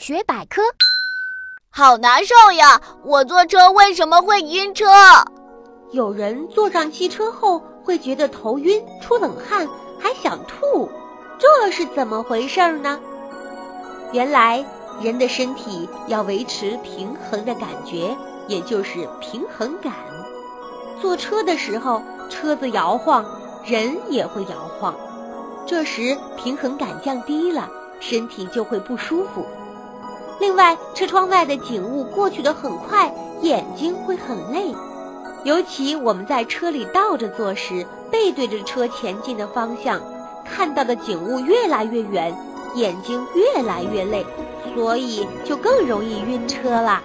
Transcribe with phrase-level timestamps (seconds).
[0.00, 0.62] 大学百科。
[1.68, 2.80] 好难受呀！
[3.04, 4.86] 我坐车为什么会晕车？
[5.92, 9.68] 有人坐上汽车后会觉得头晕、出冷汗，
[9.98, 10.90] 还想吐，
[11.38, 12.98] 这是怎么回事呢？
[14.10, 14.64] 原来
[15.02, 18.16] 人的身体要维持平衡的感觉，
[18.48, 19.92] 也就是平衡感。
[20.98, 23.22] 坐车的时候，车子摇晃，
[23.66, 24.94] 人也会摇晃，
[25.66, 27.68] 这时平衡感降低了，
[28.00, 29.44] 身体就会不舒服。
[30.40, 33.12] 另外，车窗外的景物过去的很快，
[33.42, 34.74] 眼睛会很累。
[35.44, 40.00] 尤其我们在车里倒着坐时，背对着车前进的方向，
[40.44, 42.34] 看到的景物越来越远，
[42.74, 44.24] 眼睛越来越累，
[44.74, 47.02] 所以就更容易晕车了。